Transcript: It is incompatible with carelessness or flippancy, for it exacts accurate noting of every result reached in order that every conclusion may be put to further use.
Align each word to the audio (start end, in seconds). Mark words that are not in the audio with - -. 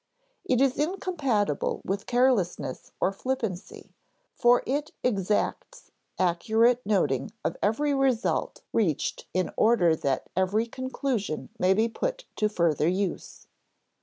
It 0.45 0.61
is 0.61 0.79
incompatible 0.79 1.79
with 1.85 2.07
carelessness 2.07 2.91
or 2.99 3.11
flippancy, 3.13 3.93
for 4.33 4.63
it 4.65 4.91
exacts 5.03 5.91
accurate 6.17 6.83
noting 6.83 7.29
of 7.45 7.55
every 7.61 7.93
result 7.93 8.63
reached 8.73 9.27
in 9.31 9.51
order 9.55 9.95
that 9.95 10.27
every 10.35 10.65
conclusion 10.65 11.49
may 11.59 11.75
be 11.75 11.87
put 11.87 12.25
to 12.37 12.49
further 12.49 12.87
use. 12.87 13.45